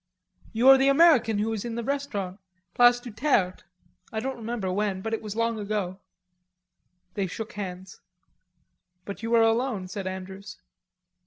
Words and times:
"You 0.51 0.67
are 0.67 0.79
the 0.79 0.87
American 0.87 1.37
who 1.37 1.51
was 1.51 1.63
in 1.63 1.75
the 1.75 1.83
Restaurant, 1.83 2.39
Place 2.73 2.99
du 2.99 3.11
Terte, 3.11 3.61
I 4.11 4.19
don't 4.19 4.35
remember 4.35 4.73
when, 4.73 5.01
but 5.01 5.13
it 5.13 5.21
was 5.21 5.35
long 5.35 5.59
ago." 5.59 5.99
They 7.13 7.27
shook 7.27 7.53
hands. 7.53 8.01
"But 9.05 9.21
you 9.21 9.31
are 9.35 9.43
alone," 9.43 9.87
said 9.87 10.07
Andrews. 10.07 10.57